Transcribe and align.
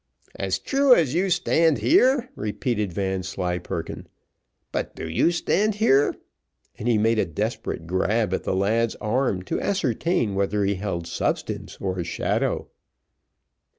"As 0.35 0.57
true 0.57 0.95
as 0.95 1.13
you 1.13 1.29
stand 1.29 1.77
here!" 1.77 2.31
repeated 2.35 2.91
Vanslyperken; 2.91 4.07
"but 4.71 4.95
do 4.95 5.07
you 5.07 5.29
stand 5.29 5.75
here?" 5.75 6.15
and 6.79 6.87
he 6.87 6.97
made 6.97 7.19
a 7.19 7.25
desperate 7.27 7.85
grasp 7.85 8.33
at 8.33 8.43
the 8.43 8.55
lad's 8.55 8.95
arm 8.95 9.43
to 9.43 9.61
ascertain 9.61 10.33
whether 10.33 10.65
he 10.65 10.73
held 10.73 11.05
substance 11.05 11.77
or 11.79 12.03
shadow. 12.03 12.67